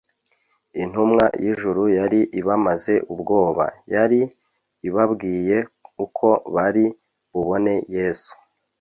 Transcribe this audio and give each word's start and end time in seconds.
Intumwa 0.81 1.25
y'ijuru 1.43 1.83
yari 1.97 2.19
ibamaze 2.39 2.93
ubwoba. 3.13 3.65
Yari 3.93 4.21
ibabwiye 4.87 5.57
uko 6.05 6.27
bari 6.55 6.85
bubone 7.33 7.73
Yesu 7.95 8.31